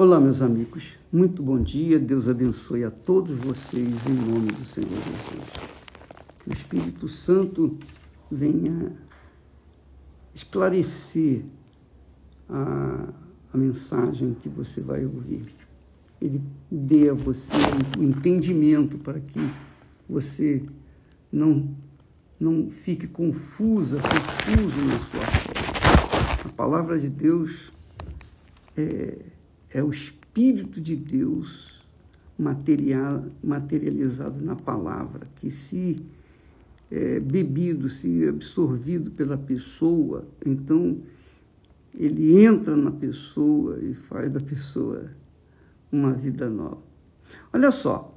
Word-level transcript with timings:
Olá, 0.00 0.18
meus 0.18 0.40
amigos. 0.40 0.96
Muito 1.12 1.42
bom 1.42 1.62
dia. 1.62 1.98
Deus 1.98 2.26
abençoe 2.26 2.84
a 2.84 2.90
todos 2.90 3.36
vocês 3.36 3.86
em 4.06 4.14
nome 4.14 4.50
do 4.50 4.64
Senhor 4.64 4.88
Jesus. 4.88 5.50
Que 6.38 6.48
o 6.48 6.52
Espírito 6.54 7.06
Santo 7.06 7.76
venha 8.32 8.96
esclarecer 10.34 11.44
a, 12.48 13.12
a 13.52 13.58
mensagem 13.58 14.32
que 14.40 14.48
você 14.48 14.80
vai 14.80 15.04
ouvir. 15.04 15.44
Ele 16.18 16.40
dê 16.70 17.10
a 17.10 17.12
você 17.12 17.52
o 17.98 18.00
um 18.00 18.04
entendimento 18.04 18.96
para 18.96 19.20
que 19.20 19.38
você 20.08 20.64
não, 21.30 21.76
não 22.40 22.70
fique 22.70 23.06
confusa, 23.06 23.98
confuso 23.98 24.80
na 24.80 24.98
sua 24.98 25.26
fé. 25.26 26.48
A 26.48 26.48
palavra 26.48 26.98
de 26.98 27.10
Deus 27.10 27.70
é 28.74 29.39
é 29.72 29.82
o 29.82 29.90
Espírito 29.90 30.80
de 30.80 30.96
Deus 30.96 31.80
material, 32.38 33.24
materializado 33.42 34.42
na 34.42 34.56
palavra, 34.56 35.26
que 35.36 35.50
se 35.50 36.04
é, 36.90 37.20
bebido, 37.20 37.88
se 37.88 38.26
absorvido 38.26 39.10
pela 39.10 39.36
pessoa, 39.36 40.26
então 40.44 40.98
ele 41.94 42.42
entra 42.42 42.76
na 42.76 42.90
pessoa 42.90 43.78
e 43.80 43.94
faz 43.94 44.30
da 44.30 44.40
pessoa 44.40 45.10
uma 45.92 46.12
vida 46.12 46.48
nova. 46.48 46.82
Olha 47.52 47.70
só, 47.70 48.16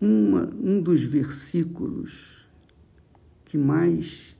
uma, 0.00 0.50
um 0.62 0.80
dos 0.80 1.02
versículos 1.02 2.46
que 3.44 3.58
mais 3.58 4.34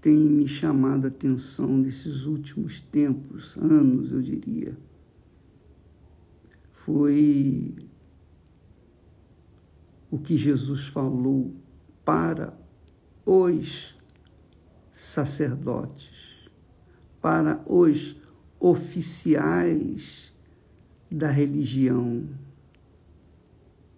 tem 0.00 0.16
me 0.16 0.46
chamado 0.46 1.06
a 1.06 1.08
atenção 1.08 1.66
nesses 1.76 2.24
últimos 2.24 2.80
tempos, 2.80 3.56
anos, 3.56 4.12
eu 4.12 4.22
diria, 4.22 4.76
foi 6.72 7.74
o 10.10 10.18
que 10.18 10.36
Jesus 10.36 10.86
falou 10.86 11.52
para 12.04 12.56
os 13.26 13.94
sacerdotes, 14.92 16.48
para 17.20 17.62
os 17.66 18.16
oficiais 18.58 20.32
da 21.10 21.28
religião. 21.28 22.24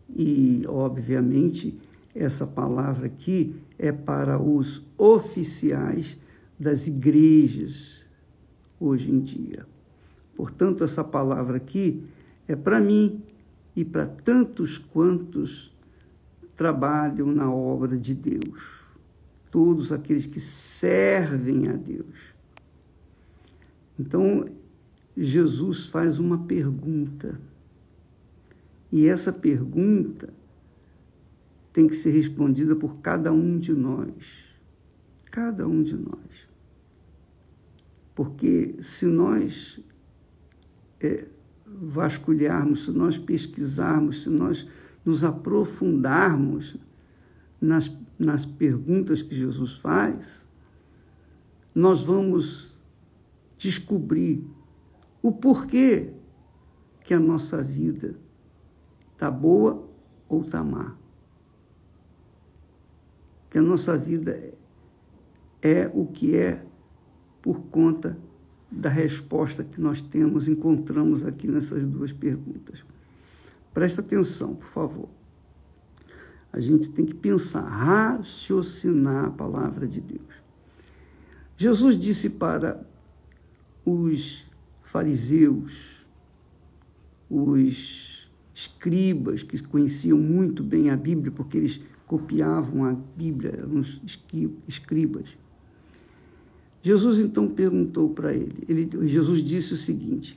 E, 0.09 0.65
obviamente, 0.67 1.79
essa 2.15 2.47
palavra 2.47 3.07
aqui 3.07 3.55
é 3.83 3.91
para 3.91 4.39
os 4.39 4.83
oficiais 4.99 6.19
das 6.59 6.87
igrejas 6.87 8.05
hoje 8.79 9.11
em 9.11 9.21
dia. 9.21 9.67
Portanto, 10.37 10.85
essa 10.85 11.03
palavra 11.03 11.57
aqui 11.57 12.05
é 12.47 12.55
para 12.55 12.79
mim 12.79 13.23
e 13.75 13.83
para 13.83 14.07
tantos 14.07 14.77
quantos 14.77 15.75
trabalham 16.55 17.33
na 17.33 17.51
obra 17.51 17.97
de 17.97 18.15
Deus, 18.15 18.61
todos 19.51 19.91
aqueles 19.91 20.27
que 20.27 20.41
servem 20.41 21.67
a 21.69 21.73
Deus. 21.73 22.35
Então, 23.99 24.45
Jesus 25.17 25.87
faz 25.87 26.19
uma 26.19 26.37
pergunta. 26.45 27.41
E 28.93 29.09
essa 29.09 29.33
pergunta 29.33 30.35
tem 31.73 31.87
que 31.87 31.95
ser 31.95 32.11
respondida 32.11 32.75
por 32.75 32.99
cada 32.99 33.33
um 33.33 33.59
de 33.59 33.73
nós. 33.73 34.45
Cada 35.31 35.67
um 35.67 35.83
de 35.83 35.97
nós. 35.97 36.49
Porque 38.15 38.75
se 38.83 39.07
nós 39.07 39.81
é, 41.01 41.27
vasculharmos, 41.65 42.85
se 42.85 42.91
nós 42.91 43.17
pesquisarmos, 43.17 44.23
se 44.23 44.29
nós 44.29 44.67
nos 45.05 45.23
aprofundarmos 45.23 46.77
nas, 47.61 47.91
nas 48.19 48.45
perguntas 48.45 49.23
que 49.23 49.35
Jesus 49.35 49.77
faz, 49.77 50.47
nós 51.75 52.03
vamos 52.03 52.81
descobrir 53.57 54.45
o 55.23 55.31
porquê 55.31 56.13
que 57.05 57.15
a 57.15 57.21
nossa 57.21 57.63
vida 57.63 58.17
está 59.15 59.31
boa 59.31 59.89
ou 60.29 60.43
está 60.43 60.65
má 60.65 61.00
que 63.51 63.59
a 63.59 63.63
nossa 63.63 63.99
vida 63.99 64.53
é 65.61 65.91
o 65.93 66.07
que 66.07 66.37
é 66.37 66.65
por 67.43 67.61
conta 67.63 68.17
da 68.71 68.89
resposta 68.89 69.65
que 69.65 69.81
nós 69.81 70.01
temos, 70.01 70.47
encontramos 70.47 71.25
aqui 71.25 71.49
nessas 71.49 71.85
duas 71.85 72.13
perguntas. 72.13 72.85
Presta 73.75 74.01
atenção, 74.01 74.55
por 74.55 74.69
favor. 74.69 75.09
A 76.53 76.61
gente 76.61 76.89
tem 76.91 77.05
que 77.05 77.15
pensar, 77.15 77.63
raciocinar 77.63 79.27
a 79.27 79.31
palavra 79.31 79.87
de 79.87 80.01
Deus. 80.01 80.41
Jesus 81.57 81.97
disse 81.97 82.31
para 82.31 82.85
os 83.85 84.47
fariseus, 84.83 86.05
os 87.29 88.10
escribas 88.61 89.43
que 89.43 89.63
conheciam 89.63 90.19
muito 90.19 90.63
bem 90.63 90.91
a 90.91 90.97
Bíblia, 90.97 91.33
porque 91.33 91.57
eles 91.57 91.81
copiavam 92.07 92.85
a 92.85 92.93
Bíblia, 92.93 93.55
eram 93.57 93.81
escribas. 94.69 95.29
Jesus 96.83 97.19
então 97.19 97.49
perguntou 97.49 98.11
para 98.11 98.35
ele, 98.35 98.65
ele, 98.69 99.09
Jesus 99.09 99.43
disse 99.43 99.75
o 99.75 99.77
seguinte: 99.77 100.37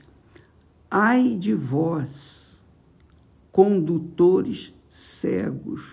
Ai 0.90 1.36
de 1.36 1.52
vós, 1.52 2.62
condutores 3.52 4.72
cegos, 4.88 5.84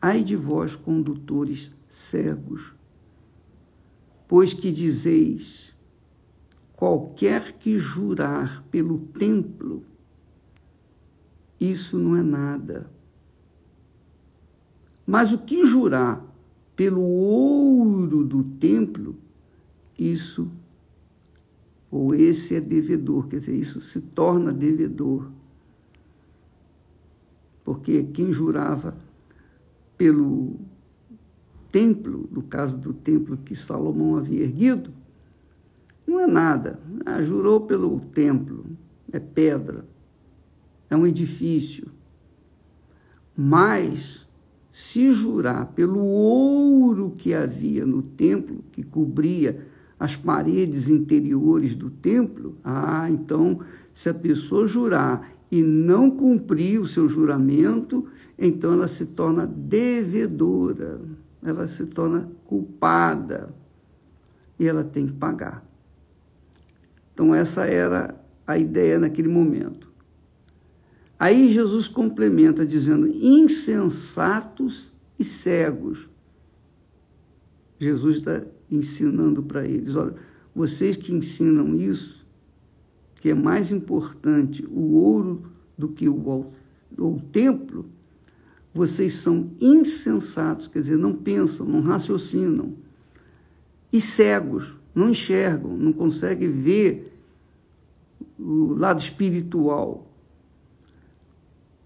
ai 0.00 0.22
de 0.22 0.36
vós, 0.36 0.76
condutores 0.76 1.72
cegos, 1.88 2.74
pois 4.28 4.52
que 4.52 4.70
dizeis, 4.70 5.74
qualquer 6.76 7.52
que 7.52 7.78
jurar 7.78 8.62
pelo 8.70 8.98
templo, 8.98 9.84
isso 11.70 11.98
não 11.98 12.16
é 12.16 12.22
nada 12.22 12.94
mas 15.06 15.32
o 15.32 15.38
que 15.38 15.66
jurar 15.66 16.24
pelo 16.74 17.02
ouro 17.02 18.24
do 18.24 18.42
templo, 18.42 19.16
isso, 19.98 20.50
ou 21.90 22.14
esse 22.14 22.54
é 22.54 22.60
devedor, 22.60 23.28
quer 23.28 23.38
dizer, 23.38 23.54
isso 23.54 23.80
se 23.80 24.00
torna 24.00 24.52
devedor. 24.52 25.30
Porque 27.62 28.02
quem 28.02 28.32
jurava 28.32 28.96
pelo 29.96 30.58
templo, 31.70 32.28
no 32.30 32.42
caso 32.42 32.76
do 32.76 32.92
templo 32.92 33.36
que 33.36 33.54
Salomão 33.54 34.16
havia 34.16 34.42
erguido, 34.42 34.90
não 36.06 36.20
é 36.20 36.26
nada. 36.26 36.80
Ah, 37.06 37.22
jurou 37.22 37.60
pelo 37.60 38.00
templo, 38.00 38.66
é 39.12 39.20
pedra, 39.20 39.84
é 40.88 40.96
um 40.96 41.06
edifício. 41.06 41.88
Mas 43.36 44.26
se 44.70 45.12
jurar 45.12 45.66
pelo 45.66 46.04
ouro 46.04 47.12
que 47.16 47.32
havia 47.32 47.86
no 47.86 48.02
templo, 48.02 48.64
que 48.72 48.82
cobria 48.82 49.66
as 49.98 50.16
paredes 50.16 50.88
interiores 50.88 51.74
do 51.74 51.90
templo, 51.90 52.56
ah, 52.64 53.08
então, 53.08 53.60
se 53.92 54.08
a 54.08 54.14
pessoa 54.14 54.66
jurar 54.66 55.32
e 55.50 55.62
não 55.62 56.10
cumprir 56.10 56.80
o 56.80 56.88
seu 56.88 57.08
juramento, 57.08 58.06
então 58.36 58.72
ela 58.72 58.88
se 58.88 59.06
torna 59.06 59.46
devedora, 59.46 61.00
ela 61.40 61.68
se 61.68 61.86
torna 61.86 62.28
culpada 62.44 63.54
e 64.58 64.66
ela 64.66 64.82
tem 64.82 65.06
que 65.06 65.12
pagar. 65.12 65.64
Então, 67.12 67.32
essa 67.32 67.64
era 67.64 68.20
a 68.44 68.58
ideia 68.58 68.98
naquele 68.98 69.28
momento. 69.28 69.93
Aí 71.18 71.52
Jesus 71.52 71.88
complementa 71.88 72.64
dizendo: 72.66 73.06
insensatos 73.08 74.92
e 75.18 75.24
cegos. 75.24 76.08
Jesus 77.78 78.16
está 78.16 78.42
ensinando 78.70 79.42
para 79.42 79.66
eles: 79.66 79.94
olha, 79.94 80.14
vocês 80.54 80.96
que 80.96 81.12
ensinam 81.12 81.74
isso, 81.74 82.24
que 83.20 83.30
é 83.30 83.34
mais 83.34 83.70
importante 83.70 84.66
o 84.70 84.94
ouro 84.94 85.42
do 85.76 85.88
que 85.88 86.08
o, 86.08 86.46
o 86.98 87.20
templo, 87.32 87.86
vocês 88.72 89.14
são 89.14 89.50
insensatos, 89.60 90.66
quer 90.66 90.80
dizer, 90.80 90.96
não 90.96 91.14
pensam, 91.14 91.66
não 91.66 91.80
raciocinam, 91.80 92.74
e 93.92 94.00
cegos, 94.00 94.74
não 94.94 95.10
enxergam, 95.10 95.76
não 95.76 95.92
conseguem 95.92 96.50
ver 96.50 97.12
o 98.38 98.74
lado 98.74 99.00
espiritual. 99.00 100.10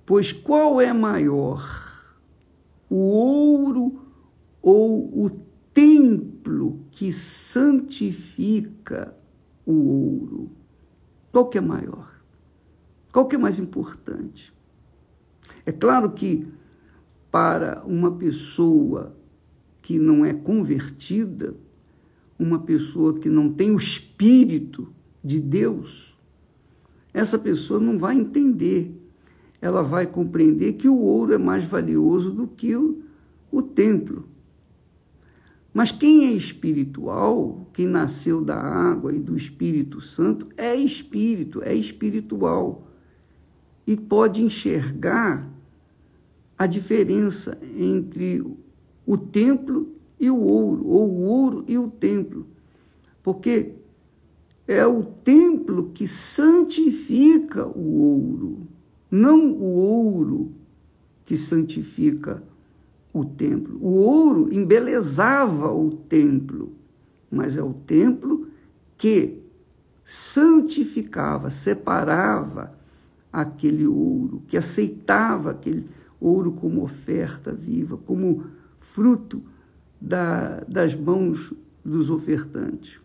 Pois 0.08 0.32
qual 0.32 0.81
é 0.81 0.90
maior, 0.90 1.62
o 2.88 2.96
ouro 2.96 4.06
ou 4.62 5.26
o 5.26 5.31
templo 5.75 6.81
que 6.90 7.12
santifica 7.12 9.14
o 9.66 9.75
ouro? 9.75 10.50
Qual 11.31 11.50
que 11.50 11.58
é 11.58 11.60
maior? 11.60 12.10
Qual 13.12 13.28
que 13.28 13.37
é 13.37 13.38
mais 13.38 13.58
importante? 13.58 14.50
É 15.66 15.72
claro 15.72 16.12
que 16.12 16.49
para 17.31 17.82
uma 17.84 18.12
pessoa 18.12 19.14
que 19.82 19.99
não 19.99 20.25
é 20.25 20.32
convertida, 20.32 21.55
uma 22.38 22.60
pessoa 22.60 23.19
que 23.19 23.28
não 23.28 23.52
tem 23.52 23.72
o 23.72 23.76
espírito 23.76 24.90
de 25.22 25.38
Deus, 25.38 26.16
essa 27.12 27.38
pessoa 27.38 27.78
não 27.78 27.99
vai 27.99 28.16
entender. 28.16 28.97
Ela 29.60 29.82
vai 29.82 30.06
compreender 30.06 30.75
que 30.75 30.88
o 30.88 30.96
ouro 30.96 31.32
é 31.32 31.38
mais 31.38 31.64
valioso 31.64 32.31
do 32.31 32.46
que 32.46 32.76
o, 32.76 33.02
o 33.50 33.60
templo. 33.60 34.28
Mas 35.72 35.93
quem 35.93 36.26
é 36.26 36.32
espiritual, 36.32 37.69
quem 37.72 37.87
nasceu 37.87 38.40
da 38.40 38.56
água 38.56 39.14
e 39.14 39.19
do 39.19 39.37
Espírito 39.37 40.00
Santo, 40.00 40.49
é 40.56 40.75
espírito, 40.75 41.62
é 41.62 41.75
espiritual. 41.75 42.88
E 43.87 43.96
pode 43.96 44.43
enxergar 44.43 45.49
a 46.58 46.66
diferença 46.66 47.58
entre 47.76 48.44
o 49.06 49.16
templo 49.16 49.88
e 50.19 50.28
o 50.28 50.37
ouro, 50.37 50.87
ou 50.87 51.08
o 51.08 51.20
ouro 51.22 51.64
e 51.69 51.78
o 51.78 51.88
templo. 51.88 52.46
Porque 53.22 53.72
é 54.66 54.84
o 54.87 55.02
templo 55.02 55.90
que 55.94 56.06
santifica 56.06 57.66
o 57.66 58.00
ouro, 58.00 58.68
não 59.10 59.50
o 59.52 59.64
ouro 59.64 60.52
que 61.25 61.37
santifica 61.37 62.43
o 63.12 63.25
templo. 63.25 63.78
O 63.81 63.94
ouro 63.94 64.52
embelezava 64.52 65.72
o 65.72 65.90
templo, 65.90 66.72
mas 67.31 67.56
é 67.56 67.62
o 67.62 67.72
templo 67.72 68.46
que 68.96 69.38
santificava, 70.05 71.50
separava 71.50 72.76
aquele 73.32 73.87
ouro, 73.87 74.43
que 74.49 74.56
aceitava 74.56 75.50
aquele 75.50 75.87
ouro 76.20 76.52
como 76.52 76.82
oferta 76.82 77.52
viva, 77.52 77.96
como 77.99 78.44
fruto 78.81 79.43
da, 80.00 80.60
das 80.66 80.94
mãos 80.94 81.52
dos 81.84 82.10
ofertantes. 82.10 82.99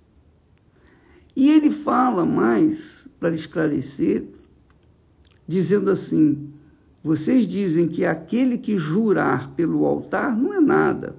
E 1.35 1.50
ele 1.50 1.71
fala 1.71 2.25
mais, 2.25 3.07
para 3.19 3.33
esclarecer, 3.33 4.25
dizendo 5.47 5.91
assim: 5.91 6.49
vocês 7.03 7.47
dizem 7.47 7.87
que 7.87 8.05
aquele 8.05 8.57
que 8.57 8.77
jurar 8.77 9.51
pelo 9.51 9.85
altar 9.85 10.37
não 10.37 10.53
é 10.53 10.59
nada, 10.59 11.15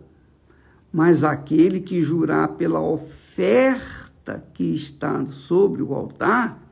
mas 0.92 1.24
aquele 1.24 1.80
que 1.80 2.02
jurar 2.02 2.48
pela 2.56 2.80
oferta 2.80 4.44
que 4.54 4.74
está 4.74 5.26
sobre 5.26 5.82
o 5.82 5.94
altar, 5.94 6.62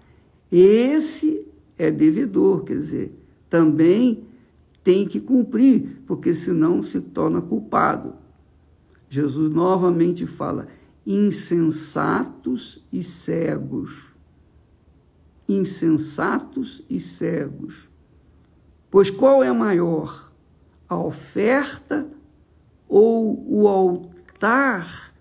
esse 0.51 1.47
é 1.79 1.91
devedor, 1.91 2.65
quer 2.65 2.75
dizer, 2.75 3.19
também 3.51 4.25
tem 4.83 5.07
que 5.07 5.21
cumprir, 5.21 6.03
porque 6.07 6.35
senão 6.35 6.83
se 6.83 7.01
torna 7.01 7.41
culpado. 7.41 8.15
Jesus 9.09 9.53
novamente 9.53 10.27
fala: 10.27 10.69
insensatos 11.07 12.83
e 12.93 13.03
cegos. 13.03 14.12
Insensatos 15.55 16.83
e 16.89 16.99
cegos. 16.99 17.89
Pois 18.91 19.11
qual 19.11 19.43
é 19.43 19.53
maior, 19.53 20.33
a 20.89 20.97
oferta 20.97 22.07
ou 22.89 23.45
o 23.49 23.67
altar 23.67 25.15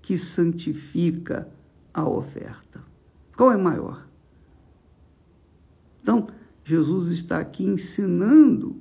que 0.00 0.16
santifica 0.16 1.48
a 1.92 2.08
oferta? 2.08 2.80
Qual 3.36 3.52
é 3.52 3.56
maior? 3.56 4.06
Então, 6.02 6.28
Jesus 6.64 7.10
está 7.10 7.38
aqui 7.38 7.64
ensinando 7.64 8.80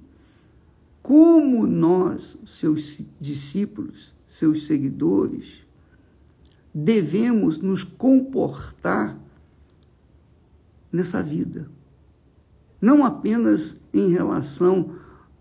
como 1.01 1.67
nós, 1.67 2.37
seus 2.47 2.99
discípulos, 3.21 4.13
seus 4.27 4.65
seguidores, 4.65 5.65
devemos 6.73 7.59
nos 7.59 7.83
comportar 7.83 9.17
nessa 10.95 11.21
vida 11.21 11.69
não 12.85 13.03
apenas 13.03 13.75
em 13.91 14.09
relação 14.09 14.91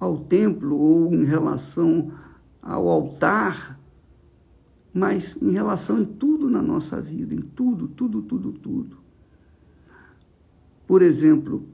ao 0.00 0.16
templo 0.18 0.78
ou 0.78 1.14
em 1.14 1.24
relação 1.24 2.12
ao 2.62 2.88
altar, 2.88 3.78
mas 4.92 5.36
em 5.42 5.50
relação 5.50 6.00
em 6.00 6.04
tudo 6.06 6.48
na 6.48 6.62
nossa 6.62 7.00
vida, 7.00 7.34
em 7.34 7.42
tudo, 7.42 7.88
tudo, 7.88 8.22
tudo, 8.22 8.52
tudo. 8.52 8.96
Por 10.86 11.02
exemplo, 11.02 11.66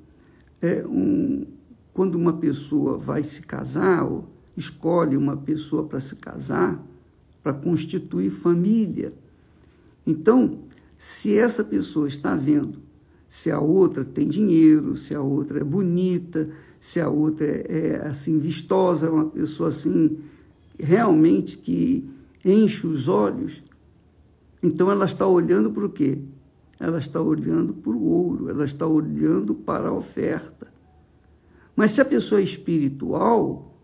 é 0.60 0.84
um, 0.86 1.46
quando 1.92 2.16
uma 2.16 2.32
pessoa 2.32 2.98
vai 2.98 3.22
se 3.22 3.42
casar, 3.42 4.04
ou 4.04 4.28
escolhe 4.56 5.16
uma 5.16 5.36
pessoa 5.36 5.86
para 5.86 6.00
se 6.00 6.16
casar, 6.16 6.82
para 7.42 7.52
constituir 7.52 8.30
família. 8.30 9.12
Então, 10.04 10.60
se 10.98 11.36
essa 11.36 11.62
pessoa 11.62 12.08
está 12.08 12.34
vendo 12.34 12.89
se 13.30 13.48
a 13.48 13.60
outra 13.60 14.04
tem 14.04 14.28
dinheiro, 14.28 14.96
se 14.96 15.14
a 15.14 15.22
outra 15.22 15.60
é 15.60 15.64
bonita, 15.64 16.50
se 16.80 17.00
a 17.00 17.08
outra 17.08 17.46
é, 17.46 17.64
é 17.68 18.08
assim 18.08 18.40
vistosa, 18.40 19.08
uma 19.08 19.26
pessoa 19.26 19.68
assim 19.68 20.18
realmente 20.76 21.56
que 21.56 22.10
enche 22.44 22.88
os 22.88 23.06
olhos. 23.06 23.62
Então 24.60 24.90
ela 24.90 25.04
está 25.04 25.28
olhando 25.28 25.70
para 25.70 25.86
o 25.86 25.88
quê? 25.88 26.18
Ela 26.80 26.98
está 26.98 27.20
olhando 27.20 27.72
para 27.72 27.92
o 27.92 28.04
ouro, 28.04 28.50
ela 28.50 28.64
está 28.64 28.84
olhando 28.84 29.54
para 29.54 29.90
a 29.90 29.92
oferta. 29.92 30.66
Mas 31.76 31.92
se 31.92 32.00
a 32.00 32.04
pessoa 32.04 32.40
é 32.40 32.44
espiritual, 32.44 33.78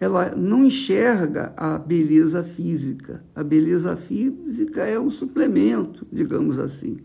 ela 0.00 0.34
não 0.34 0.64
enxerga 0.64 1.52
a 1.58 1.76
beleza 1.76 2.42
física. 2.42 3.22
A 3.34 3.44
beleza 3.44 3.98
física 3.98 4.86
é 4.86 4.98
um 4.98 5.10
suplemento, 5.10 6.06
digamos 6.10 6.58
assim 6.58 6.96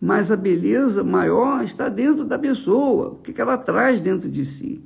mas 0.00 0.30
a 0.30 0.36
beleza 0.36 1.02
maior 1.02 1.64
está 1.64 1.88
dentro 1.88 2.24
da 2.24 2.38
pessoa, 2.38 3.08
o 3.10 3.16
que 3.16 3.40
ela 3.40 3.58
traz 3.58 4.00
dentro 4.00 4.28
de 4.28 4.44
si. 4.44 4.80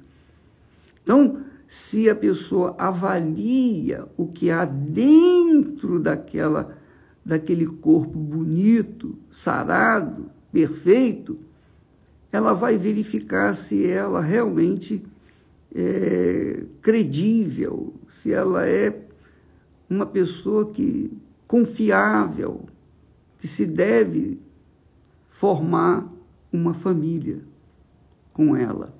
Então, 1.03 1.43
se 1.69 2.09
a 2.09 2.15
pessoa 2.15 2.75
avalia 2.79 4.07
o 4.17 4.27
que 4.27 4.51
há 4.51 4.65
dentro 4.65 5.99
daquela, 5.99 6.77
daquele 7.25 7.67
corpo 7.67 8.19
bonito, 8.19 9.17
sarado, 9.31 10.31
perfeito, 10.51 11.39
ela 12.31 12.55
vai 12.55 12.77
verificar 12.79 13.55
se 13.55 13.87
ela 13.87 14.21
realmente 14.21 15.03
é 15.75 16.65
credível, 16.81 17.95
se 18.09 18.33
ela 18.33 18.67
é 18.67 19.07
uma 19.89 20.07
pessoa 20.07 20.71
que 20.71 21.11
confiável, 21.47 22.63
que 23.39 23.47
se 23.47 23.67
deve 23.67 24.41
formar 25.33 26.07
uma 26.53 26.75
família 26.75 27.41
com 28.33 28.55
ela. 28.55 28.95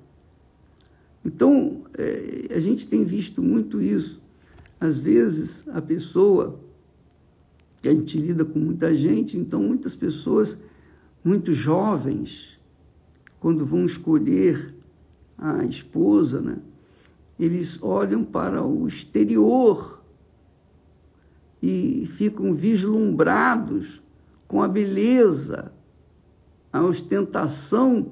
Então, 1.23 1.83
é, 1.97 2.47
a 2.53 2.59
gente 2.59 2.87
tem 2.87 3.03
visto 3.05 3.41
muito 3.41 3.81
isso. 3.81 4.21
Às 4.79 4.97
vezes, 4.97 5.63
a 5.69 5.81
pessoa, 5.81 6.59
que 7.81 7.87
a 7.87 7.93
gente 7.93 8.17
lida 8.17 8.43
com 8.43 8.59
muita 8.59 8.93
gente, 8.93 9.37
então, 9.37 9.61
muitas 9.63 9.95
pessoas, 9.95 10.57
muito 11.23 11.53
jovens, 11.53 12.59
quando 13.39 13.65
vão 13.65 13.85
escolher 13.85 14.73
a 15.37 15.63
esposa, 15.63 16.41
né, 16.41 16.57
eles 17.39 17.81
olham 17.81 18.23
para 18.23 18.63
o 18.63 18.87
exterior 18.87 20.03
e 21.61 22.05
ficam 22.11 22.53
vislumbrados 22.53 24.01
com 24.47 24.61
a 24.61 24.67
beleza 24.67 25.71
a 26.73 26.81
ostentação 26.81 28.07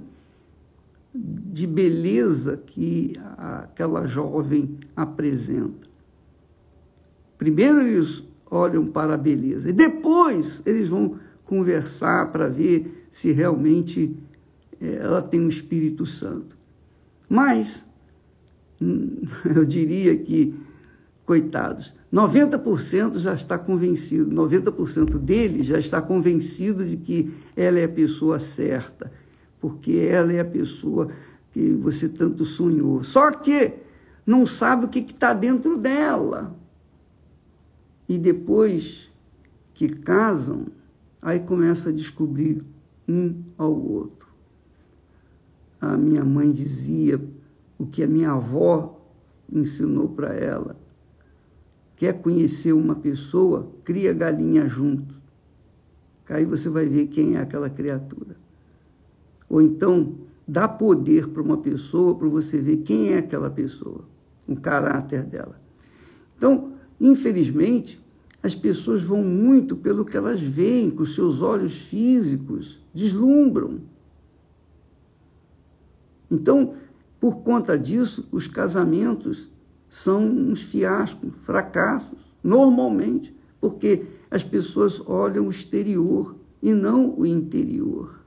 de 1.14 1.66
beleza 1.66 2.56
que 2.56 3.20
aquela 3.38 4.06
jovem 4.06 4.78
apresenta. 4.96 5.90
Primeiro 7.38 7.82
eles 7.82 8.24
olham 8.50 8.86
para 8.86 9.16
a 9.16 9.18
beleza 9.18 9.70
e 9.70 9.74
depois 9.74 10.62
eles 10.66 10.90
vão 10.90 11.20
conversar 11.44 12.32
para 12.32 12.48
ver 12.48 13.08
se 13.12 13.32
realmente 13.32 14.16
eh, 14.80 15.00
ela 15.02 15.22
tem 15.22 15.40
o 15.42 15.46
um 15.46 15.50
Espírito 15.50 16.06
Santo. 16.06 16.56
Mas 17.28 17.84
eu 18.80 19.66
diria 19.66 20.16
que 20.18 20.54
coitados, 21.32 21.96
90% 22.14 23.20
já 23.20 23.34
está 23.34 23.58
convencido, 23.58 24.30
90% 24.30 25.18
deles 25.18 25.66
já 25.66 25.80
está 25.80 26.02
convencido 26.02 26.86
de 26.86 26.98
que 26.98 27.34
ela 27.56 27.80
é 27.80 27.86
a 27.86 27.90
pessoa 27.90 28.38
certa, 28.38 29.10
porque 29.60 29.94
ela 29.94 30.34
é 30.34 30.40
a 30.40 30.46
pessoa 30.46 31.08
que 31.52 31.72
você 31.72 32.10
tanto 32.10 32.44
sonhou. 32.44 33.02
Só 33.04 33.32
que 33.32 33.76
não 34.26 34.46
sabe 34.46 34.86
o 34.86 34.90
que 34.90 35.00
está 35.00 35.34
dentro 35.34 35.78
dela. 35.78 36.54
E 38.10 38.18
depois 38.18 39.10
que 39.74 39.88
casam, 39.88 40.66
Aí 41.22 41.40
começa 41.40 41.90
a 41.90 41.94
descobrir 41.94 42.64
um 43.08 43.44
ao 43.58 43.72
outro. 43.72 44.28
A 45.80 45.96
minha 45.96 46.26
mãe 46.26 46.52
dizia 46.52 47.22
o 47.78 47.86
que 47.86 48.04
a 48.04 48.08
minha 48.08 48.32
avó 48.32 49.00
ensinou 49.52 50.10
para 50.10 50.34
ela. 50.34 50.76
Quer 52.02 52.14
conhecer 52.20 52.74
uma 52.74 52.96
pessoa, 52.96 53.72
cria 53.86 54.12
galinha 54.12 54.68
junto. 54.68 55.14
Aí 56.28 56.44
você 56.46 56.68
vai 56.68 56.88
ver 56.88 57.06
quem 57.06 57.36
é 57.36 57.40
aquela 57.40 57.70
criatura. 57.70 58.38
Ou 59.48 59.62
então, 59.62 60.16
dá 60.48 60.68
poder 60.68 61.28
para 61.28 61.44
uma 61.44 61.60
pessoa 61.60 62.16
para 62.16 62.28
você 62.28 62.60
ver 62.60 62.78
quem 62.78 63.14
é 63.14 63.20
aquela 63.20 63.52
pessoa, 63.52 64.04
o 64.48 64.56
caráter 64.56 65.22
dela. 65.22 65.62
Então, 66.36 66.74
infelizmente, 67.00 68.04
as 68.42 68.56
pessoas 68.56 69.04
vão 69.04 69.22
muito 69.22 69.76
pelo 69.76 70.04
que 70.04 70.18
elas 70.18 70.42
veem 70.42 70.90
com 70.90 71.04
os 71.04 71.14
seus 71.14 71.40
olhos 71.40 71.82
físicos, 71.82 72.80
deslumbram. 72.92 73.80
Então, 76.32 76.74
por 77.20 77.44
conta 77.44 77.78
disso, 77.78 78.28
os 78.32 78.48
casamentos 78.48 79.51
são 79.92 80.26
uns 80.26 80.62
fiascos, 80.62 81.34
fracassos, 81.44 82.18
normalmente, 82.42 83.36
porque 83.60 84.06
as 84.32 84.42
pessoas 84.42 85.02
olham 85.06 85.48
o 85.48 85.50
exterior 85.50 86.34
e 86.62 86.74
não 86.74 87.14
o 87.20 87.26
interior. 87.26 88.24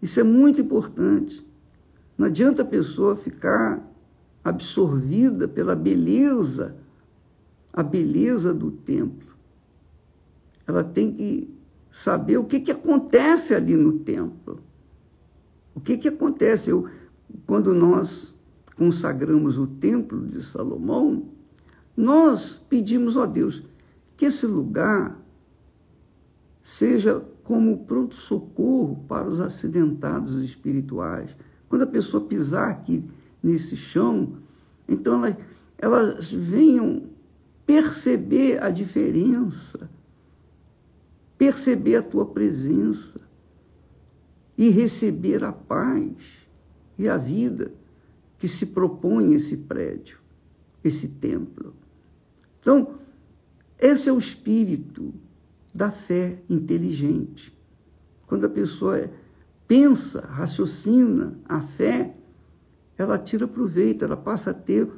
Isso 0.00 0.20
é 0.20 0.22
muito 0.22 0.60
importante. 0.60 1.44
Não 2.16 2.28
adianta 2.28 2.62
a 2.62 2.64
pessoa 2.64 3.16
ficar 3.16 3.84
absorvida 4.44 5.48
pela 5.48 5.74
beleza, 5.74 6.76
a 7.72 7.82
beleza 7.82 8.54
do 8.54 8.70
templo. 8.70 9.34
Ela 10.64 10.84
tem 10.84 11.12
que 11.12 11.52
saber 11.90 12.36
o 12.36 12.44
que, 12.44 12.60
que 12.60 12.70
acontece 12.70 13.52
ali 13.52 13.76
no 13.76 13.98
templo. 13.98 14.60
O 15.74 15.80
que, 15.80 15.98
que 15.98 16.06
acontece? 16.06 16.70
Eu, 16.70 16.88
quando 17.46 17.74
nós 17.74 18.31
consagramos 18.76 19.58
o 19.58 19.66
templo 19.66 20.26
de 20.26 20.42
Salomão, 20.42 21.24
nós 21.96 22.60
pedimos 22.68 23.16
a 23.16 23.26
Deus 23.26 23.62
que 24.16 24.26
esse 24.26 24.46
lugar 24.46 25.20
seja 26.62 27.22
como 27.44 27.84
pronto-socorro 27.84 29.04
para 29.08 29.28
os 29.28 29.40
acidentados 29.40 30.42
espirituais. 30.42 31.36
Quando 31.68 31.82
a 31.82 31.86
pessoa 31.86 32.24
pisar 32.24 32.70
aqui 32.70 33.04
nesse 33.42 33.76
chão, 33.76 34.36
então 34.88 35.14
elas, 35.14 35.36
elas 35.78 36.32
venham 36.32 37.04
perceber 37.66 38.62
a 38.62 38.70
diferença, 38.70 39.90
perceber 41.36 41.96
a 41.96 42.02
tua 42.02 42.26
presença 42.26 43.20
e 44.56 44.68
receber 44.68 45.42
a 45.42 45.52
paz 45.52 46.12
e 46.98 47.08
a 47.08 47.16
vida 47.16 47.72
que 48.42 48.48
se 48.48 48.66
propõe 48.66 49.34
esse 49.34 49.56
prédio, 49.56 50.18
esse 50.82 51.06
templo. 51.06 51.72
Então, 52.60 52.96
esse 53.78 54.08
é 54.08 54.12
o 54.12 54.18
espírito 54.18 55.14
da 55.72 55.92
fé 55.92 56.42
inteligente. 56.50 57.56
Quando 58.26 58.44
a 58.44 58.48
pessoa 58.48 59.08
pensa, 59.68 60.22
raciocina 60.22 61.38
a 61.44 61.60
fé, 61.60 62.16
ela 62.98 63.16
tira 63.16 63.46
proveito, 63.46 64.04
ela 64.04 64.16
passa 64.16 64.50
a 64.50 64.54
ter 64.54 64.90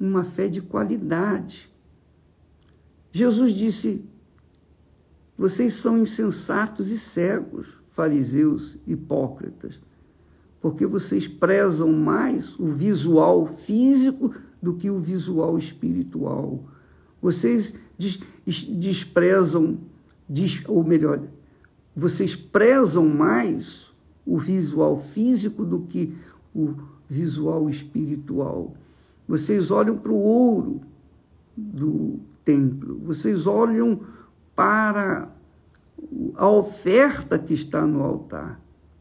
uma 0.00 0.24
fé 0.24 0.48
de 0.48 0.60
qualidade. 0.60 1.72
Jesus 3.12 3.52
disse: 3.52 4.04
Vocês 5.38 5.74
são 5.74 5.96
insensatos 5.98 6.90
e 6.90 6.98
cegos, 6.98 7.68
fariseus 7.90 8.76
hipócritas, 8.88 9.80
porque 10.62 10.86
vocês 10.86 11.26
prezam 11.26 11.92
mais 11.92 12.56
o 12.58 12.68
visual 12.68 13.48
físico 13.48 14.32
do 14.62 14.74
que 14.74 14.88
o 14.88 15.00
visual 15.00 15.58
espiritual. 15.58 16.62
Vocês 17.20 17.74
desprezam, 18.68 19.78
ou 20.68 20.84
melhor, 20.84 21.20
vocês 21.94 22.36
prezam 22.36 23.08
mais 23.08 23.92
o 24.24 24.38
visual 24.38 25.00
físico 25.00 25.64
do 25.64 25.80
que 25.80 26.14
o 26.54 26.74
visual 27.08 27.68
espiritual. 27.68 28.72
Vocês 29.26 29.70
olham 29.70 29.98
para 29.98 30.12
o 30.12 30.22
ouro 30.22 30.80
do 31.56 32.20
templo, 32.44 33.00
vocês 33.04 33.48
olham 33.48 34.00
para 34.54 35.28
a 36.36 36.48
oferta 36.48 37.38
que 37.38 37.54
está 37.54 37.84
no 37.84 38.02
altar. 38.02 38.60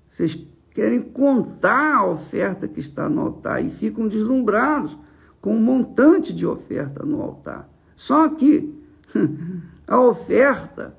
Vocês 0.09 0.35
querem 0.73 1.01
contar 1.01 1.97
a 1.97 2.05
oferta 2.05 2.67
que 2.67 2.79
está 2.79 3.09
no 3.09 3.21
altar 3.21 3.63
e 3.63 3.69
ficam 3.69 4.07
deslumbrados 4.07 4.97
com 5.41 5.55
um 5.55 5.61
montante 5.61 6.33
de 6.33 6.45
oferta 6.45 7.05
no 7.05 7.21
altar. 7.21 7.69
Só 7.95 8.29
que 8.29 8.73
a 9.87 9.99
oferta, 9.99 10.95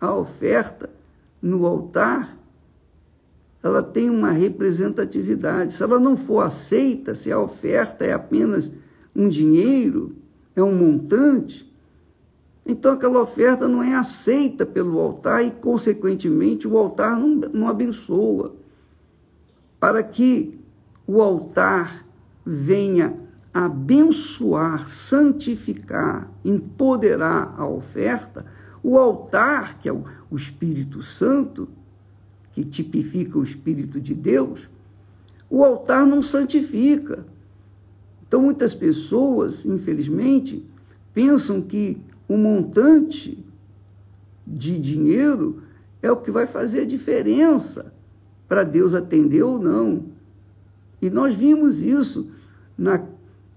a 0.00 0.14
oferta 0.14 0.88
no 1.40 1.66
altar, 1.66 2.38
ela 3.62 3.82
tem 3.82 4.08
uma 4.08 4.30
representatividade. 4.30 5.72
Se 5.72 5.82
ela 5.82 6.00
não 6.00 6.16
for 6.16 6.40
aceita, 6.40 7.14
se 7.14 7.30
a 7.30 7.38
oferta 7.38 8.04
é 8.04 8.12
apenas 8.12 8.72
um 9.14 9.28
dinheiro, 9.28 10.16
é 10.56 10.62
um 10.62 10.74
montante, 10.74 11.70
então 12.64 12.92
aquela 12.92 13.20
oferta 13.20 13.66
não 13.66 13.82
é 13.82 13.94
aceita 13.94 14.64
pelo 14.64 14.98
altar 14.98 15.44
e, 15.44 15.50
consequentemente, 15.50 16.66
o 16.66 16.78
altar 16.78 17.18
não, 17.18 17.28
não 17.52 17.68
abençoa. 17.68 18.54
Para 19.82 20.00
que 20.04 20.60
o 21.08 21.20
altar 21.20 22.06
venha 22.46 23.18
abençoar, 23.52 24.88
santificar, 24.88 26.30
empoderar 26.44 27.52
a 27.58 27.66
oferta, 27.66 28.46
o 28.80 28.96
altar, 28.96 29.80
que 29.80 29.88
é 29.88 29.92
o, 29.92 30.04
Espírito 30.30 31.02
Santo, 31.02 31.68
que 32.52 32.64
tipifica 32.64 33.36
o 33.36 33.42
Espírito 33.42 34.00
de 34.00 34.14
Deus, 34.14 34.70
o 35.50 35.64
altar 35.64 36.06
não 36.06 36.22
santifica. 36.22 37.26
Então, 38.24 38.40
muitas 38.40 38.76
pessoas, 38.76 39.66
infelizmente, 39.66 40.64
pensam 41.12 41.60
que 41.60 42.00
o 42.28 42.36
montante 42.36 43.44
de 44.46 44.78
dinheiro 44.78 45.64
é 46.00 46.08
o 46.08 46.18
que 46.18 46.30
vai 46.30 46.46
fazer 46.46 46.82
a 46.82 46.86
diferença 46.86 47.92
para 48.52 48.64
Deus 48.64 48.92
atender 48.92 49.42
ou 49.42 49.58
não. 49.58 50.04
E 51.00 51.08
nós 51.08 51.34
vimos 51.34 51.80
isso 51.80 52.28
na 52.76 53.00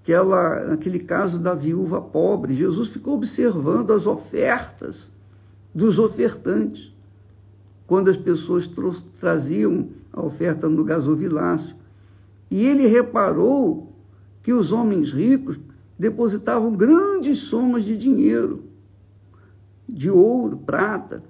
aquela, 0.01 0.67
naquele 0.67 0.99
caso 0.99 1.37
da 1.37 1.53
viúva 1.53 1.99
pobre. 1.99 2.55
Jesus 2.55 2.87
ficou 2.87 3.15
observando 3.15 3.91
as 3.91 4.07
ofertas 4.07 5.11
dos 5.73 5.99
ofertantes. 5.99 6.93
Quando 7.85 8.09
as 8.09 8.15
pessoas 8.15 8.71
traziam 9.19 9.89
a 10.13 10.21
oferta 10.23 10.69
no 10.69 10.85
gasofilácio. 10.85 11.75
E 12.49 12.65
ele 12.65 12.87
reparou 12.87 13.91
que 14.41 14.53
os 14.53 14.71
homens 14.71 15.11
ricos 15.11 15.59
depositavam 15.99 16.71
grandes 16.71 17.39
somas 17.39 17.83
de 17.83 17.97
dinheiro, 17.97 18.63
de 19.85 20.09
ouro, 20.09 20.55
prata. 20.55 21.21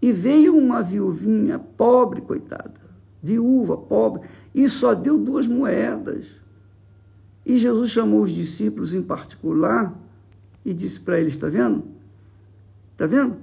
E 0.00 0.12
veio 0.12 0.56
uma 0.56 0.80
viuvinha 0.80 1.58
pobre, 1.58 2.22
coitada, 2.22 2.85
viúva, 3.26 3.76
pobre, 3.76 4.28
e 4.54 4.68
só 4.68 4.94
deu 4.94 5.18
duas 5.18 5.46
moedas. 5.46 6.26
E 7.44 7.58
Jesus 7.58 7.90
chamou 7.90 8.22
os 8.22 8.30
discípulos 8.30 8.94
em 8.94 9.02
particular 9.02 9.94
e 10.64 10.72
disse 10.72 10.98
para 11.00 11.20
eles: 11.20 11.34
está 11.34 11.48
vendo? 11.48 11.84
Está 12.92 13.06
vendo? 13.06 13.36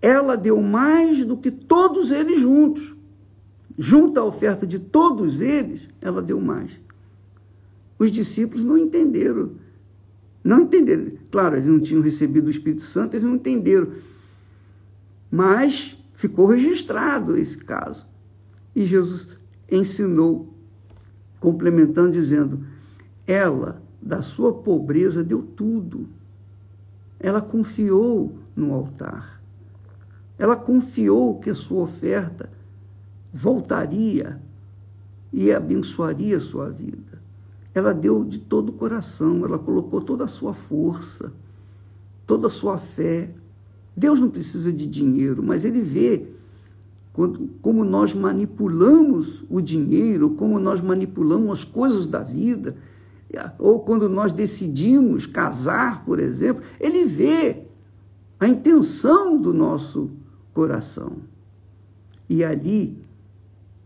Ela 0.00 0.36
deu 0.36 0.60
mais 0.60 1.24
do 1.24 1.36
que 1.36 1.50
todos 1.50 2.10
eles 2.10 2.40
juntos. 2.40 2.94
Junto 3.80 4.18
à 4.18 4.24
oferta 4.24 4.66
de 4.66 4.78
todos 4.78 5.40
eles, 5.40 5.88
ela 6.00 6.20
deu 6.20 6.40
mais. 6.40 6.72
Os 7.96 8.10
discípulos 8.10 8.64
não 8.64 8.76
entenderam. 8.76 9.52
Não 10.42 10.62
entenderam. 10.62 11.12
Claro, 11.30 11.56
eles 11.56 11.68
não 11.68 11.78
tinham 11.78 12.02
recebido 12.02 12.46
o 12.46 12.50
Espírito 12.50 12.82
Santo, 12.82 13.14
eles 13.14 13.26
não 13.26 13.36
entenderam. 13.36 13.92
Mas 15.30 15.96
ficou 16.14 16.46
registrado 16.46 17.36
esse 17.36 17.56
caso. 17.58 18.07
E 18.78 18.86
Jesus 18.86 19.26
ensinou, 19.68 20.54
complementando, 21.40 22.12
dizendo: 22.12 22.64
ela, 23.26 23.82
da 24.00 24.22
sua 24.22 24.52
pobreza, 24.52 25.24
deu 25.24 25.42
tudo. 25.42 26.06
Ela 27.18 27.40
confiou 27.40 28.38
no 28.54 28.72
altar. 28.72 29.42
Ela 30.38 30.54
confiou 30.54 31.40
que 31.40 31.50
a 31.50 31.56
sua 31.56 31.82
oferta 31.82 32.48
voltaria 33.34 34.40
e 35.32 35.50
abençoaria 35.50 36.36
a 36.36 36.40
sua 36.40 36.70
vida. 36.70 37.20
Ela 37.74 37.92
deu 37.92 38.24
de 38.24 38.38
todo 38.38 38.68
o 38.68 38.74
coração, 38.74 39.44
ela 39.44 39.58
colocou 39.58 40.00
toda 40.00 40.22
a 40.22 40.28
sua 40.28 40.54
força, 40.54 41.32
toda 42.24 42.46
a 42.46 42.50
sua 42.50 42.78
fé 42.78 43.28
Deus 43.98 44.20
não 44.20 44.30
precisa 44.30 44.72
de 44.72 44.86
dinheiro, 44.86 45.42
mas 45.42 45.64
Ele 45.64 45.80
vê 45.80 46.24
quando, 47.12 47.48
como 47.60 47.84
nós 47.84 48.14
manipulamos 48.14 49.44
o 49.50 49.60
dinheiro, 49.60 50.30
como 50.30 50.58
nós 50.58 50.80
manipulamos 50.80 51.58
as 51.58 51.64
coisas 51.64 52.06
da 52.06 52.20
vida, 52.20 52.76
ou 53.58 53.80
quando 53.80 54.08
nós 54.08 54.32
decidimos 54.32 55.26
casar, 55.26 56.04
por 56.04 56.18
exemplo, 56.18 56.62
Ele 56.80 57.04
vê 57.04 57.64
a 58.40 58.46
intenção 58.46 59.36
do 59.40 59.52
nosso 59.52 60.10
coração. 60.54 61.12
E 62.28 62.44
ali 62.44 62.96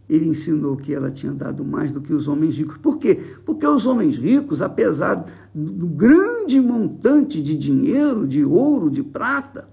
ele 0.08 0.28
ensinou 0.28 0.76
que 0.76 0.92
ela 0.92 1.10
tinha 1.10 1.32
dado 1.32 1.64
mais 1.64 1.90
do 1.90 2.00
que 2.00 2.12
os 2.12 2.28
homens 2.28 2.58
ricos. 2.58 2.76
Por 2.76 2.98
quê? 2.98 3.18
Porque 3.46 3.66
os 3.66 3.86
homens 3.86 4.18
ricos, 4.18 4.60
apesar 4.60 5.26
do 5.54 5.86
grande 5.86 6.60
montante 6.60 7.42
de 7.42 7.56
dinheiro, 7.56 8.26
de 8.26 8.44
ouro, 8.44 8.90
de 8.90 9.02
prata, 9.02 9.68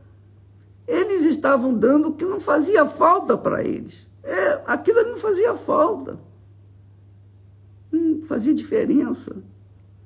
eles 0.89 1.23
estavam 1.23 1.71
dando 1.77 2.09
o 2.09 2.13
que 2.13 2.25
não 2.25 2.39
fazia 2.39 2.83
falta 2.83 3.37
para 3.37 3.63
eles. 3.63 4.07
É, 4.23 4.59
aquilo 4.65 5.03
não 5.03 5.17
fazia 5.17 5.53
falta. 5.53 6.19
Não 7.91 8.23
fazia 8.23 8.55
diferença 8.55 9.35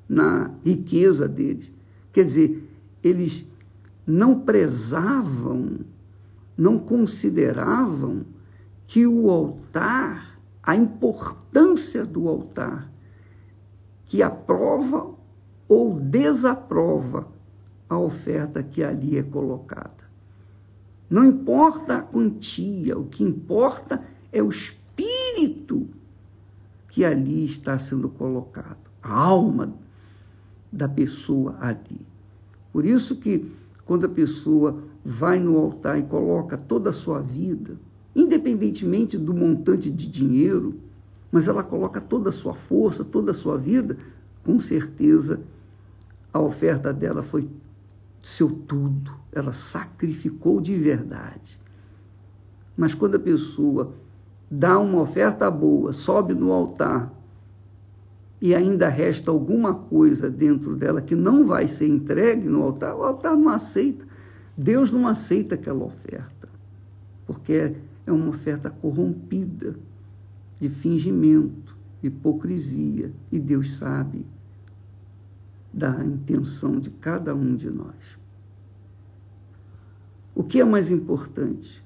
na 0.10 0.52
riqueza 0.62 1.26
deles. 1.26 1.72
Quer 2.12 2.26
dizer, 2.26 2.70
eles 3.02 3.46
não 4.06 4.42
prezavam, 4.42 5.80
não 6.58 6.78
consideravam 6.78 8.26
que 8.86 9.08
o 9.08 9.30
altar, 9.30 10.38
a 10.62 10.76
importância 10.76 12.04
do 12.04 12.28
altar, 12.28 12.92
que 14.06 14.22
aprova 14.22 15.12
ou 15.66 15.98
desaprova 15.98 17.26
a 17.88 17.98
oferta 17.98 18.62
que 18.62 18.84
ali 18.84 19.18
é 19.18 19.24
colocada. 19.24 20.03
Não 21.10 21.26
importa 21.26 21.98
a 21.98 22.02
quantia, 22.02 22.98
o 22.98 23.06
que 23.06 23.24
importa 23.24 24.04
é 24.32 24.42
o 24.42 24.50
espírito 24.50 25.88
que 26.88 27.04
ali 27.04 27.46
está 27.46 27.78
sendo 27.78 28.10
colocado, 28.10 28.78
a 29.02 29.14
alma 29.14 29.74
da 30.72 30.88
pessoa 30.88 31.56
ali. 31.60 32.02
Por 32.72 32.86
isso 32.86 33.16
que 33.16 33.52
quando 33.86 34.06
a 34.06 34.10
pessoa 34.10 34.84
vai 35.04 35.40
no 35.40 35.58
altar 35.58 36.00
e 36.00 36.04
coloca 36.04 36.58
toda 36.58 36.90
a 36.90 36.94
sua 36.94 37.20
vida, 37.20 37.78
independentemente 38.16 39.18
do 39.18 39.34
montante 39.34 39.90
de 39.90 40.08
dinheiro, 40.08 40.76
mas 41.32 41.48
ela 41.48 41.64
coloca 41.64 42.00
toda 42.00 42.30
a 42.30 42.34
sua 42.34 42.54
força, 42.54 43.04
toda 43.04 43.32
a 43.32 43.34
sua 43.34 43.58
vida, 43.58 43.98
com 44.44 44.60
certeza 44.60 45.42
a 46.32 46.40
oferta 46.40 46.92
dela 46.92 47.22
foi 47.22 47.48
seu 48.24 48.50
tudo, 48.50 49.12
ela 49.34 49.52
sacrificou 49.52 50.62
de 50.62 50.74
verdade. 50.74 51.60
Mas 52.76 52.96
quando 52.96 53.16
a 53.16 53.20
pessoa 53.20 53.94
dá 54.50 54.80
uma 54.80 55.02
oferta 55.02 55.52
boa, 55.52 55.92
sobe 55.92 56.34
no 56.34 56.52
altar 56.52 57.14
e 58.42 58.56
ainda 58.56 58.88
resta 58.88 59.30
alguma 59.30 59.76
coisa 59.76 60.30
dentro 60.30 60.76
dela 60.76 61.02
que 61.02 61.16
não 61.16 61.46
vai 61.46 61.68
ser 61.68 61.88
entregue 61.88 62.48
no 62.48 62.64
altar, 62.64 62.96
o 62.96 63.04
altar 63.04 63.36
não 63.36 63.50
aceita. 63.50 64.06
Deus 64.58 64.90
não 64.90 65.06
aceita 65.06 65.56
aquela 65.56 65.84
oferta, 65.84 66.48
porque 67.26 67.76
é 68.06 68.12
uma 68.12 68.30
oferta 68.30 68.70
corrompida, 68.70 69.76
de 70.60 70.70
fingimento, 70.70 71.76
hipocrisia, 72.02 73.12
e 73.32 73.38
Deus 73.40 73.74
sabe 73.74 74.26
da 75.74 76.04
intenção 76.04 76.80
de 76.80 76.92
cada 76.92 77.34
um 77.34 77.56
de 77.56 77.70
nós. 77.70 77.96
O 80.36 80.44
que 80.44 80.62
é 80.62 80.66
mais 80.66 80.92
importante? 80.92 81.84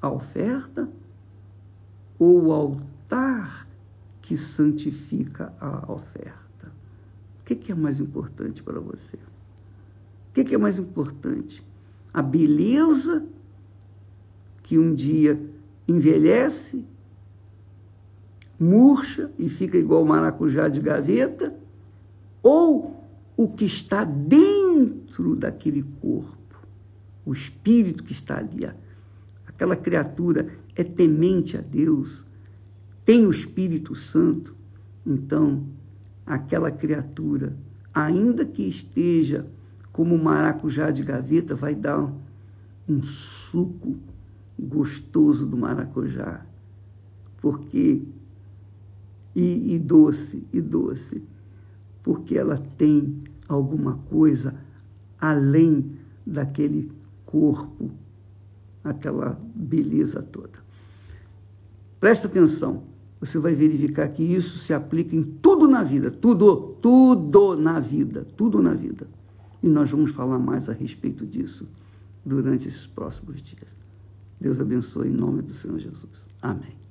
A 0.00 0.10
oferta 0.10 0.88
ou 2.18 2.46
o 2.46 2.52
altar 2.52 3.66
que 4.20 4.36
santifica 4.36 5.52
a 5.58 5.90
oferta? 5.90 6.72
O 7.40 7.44
que 7.44 7.72
é 7.72 7.74
mais 7.74 8.00
importante 8.00 8.62
para 8.62 8.80
você? 8.80 9.18
O 10.30 10.32
que 10.32 10.54
é 10.54 10.58
mais 10.58 10.78
importante? 10.78 11.64
A 12.12 12.20
beleza 12.20 13.24
que 14.62 14.78
um 14.78 14.94
dia 14.94 15.40
envelhece, 15.86 16.84
murcha 18.58 19.30
e 19.38 19.48
fica 19.48 19.76
igual 19.76 20.04
maracujá 20.04 20.68
de 20.68 20.80
gaveta, 20.80 21.54
ou 22.44 23.02
o 23.36 23.48
que 23.48 23.64
está 23.64 24.04
dentro 24.04 25.34
daquele 25.34 25.82
corpo, 26.00 26.36
o 27.24 27.32
espírito 27.32 28.04
que 28.04 28.12
está 28.12 28.38
ali, 28.38 28.68
aquela 29.46 29.74
criatura 29.74 30.48
é 30.76 30.84
temente 30.84 31.56
a 31.56 31.60
Deus, 31.62 32.24
tem 33.04 33.26
o 33.26 33.30
Espírito 33.30 33.94
Santo, 33.94 34.54
então 35.06 35.64
aquela 36.26 36.70
criatura, 36.70 37.56
ainda 37.92 38.44
que 38.44 38.62
esteja 38.62 39.46
como 39.90 40.18
maracujá 40.18 40.90
de 40.90 41.02
gaveta, 41.02 41.54
vai 41.54 41.74
dar 41.74 42.12
um 42.88 43.02
suco 43.02 43.96
gostoso 44.58 45.46
do 45.46 45.56
maracujá. 45.56 46.44
Porque 47.40 48.02
e, 49.34 49.74
e 49.74 49.78
doce, 49.78 50.46
e 50.52 50.60
doce, 50.60 51.22
porque 52.04 52.38
ela 52.38 52.58
tem 52.78 53.18
alguma 53.48 53.94
coisa 54.10 54.54
além 55.18 55.90
daquele 56.24 56.92
corpo, 57.26 57.90
aquela 58.84 59.40
beleza 59.54 60.22
toda. 60.22 60.62
Presta 61.98 62.28
atenção, 62.28 62.84
você 63.18 63.38
vai 63.38 63.54
verificar 63.54 64.06
que 64.08 64.22
isso 64.22 64.58
se 64.58 64.74
aplica 64.74 65.16
em 65.16 65.22
tudo 65.22 65.66
na 65.66 65.82
vida, 65.82 66.10
tudo, 66.10 66.76
tudo 66.82 67.56
na 67.56 67.80
vida, 67.80 68.26
tudo 68.36 68.60
na 68.60 68.74
vida. 68.74 69.08
E 69.62 69.68
nós 69.68 69.90
vamos 69.90 70.10
falar 70.10 70.38
mais 70.38 70.68
a 70.68 70.74
respeito 70.74 71.24
disso 71.24 71.66
durante 72.24 72.68
esses 72.68 72.86
próximos 72.86 73.40
dias. 73.40 73.74
Deus 74.38 74.60
abençoe 74.60 75.08
em 75.08 75.12
nome 75.12 75.40
do 75.40 75.54
Senhor 75.54 75.78
Jesus. 75.78 76.28
Amém. 76.42 76.83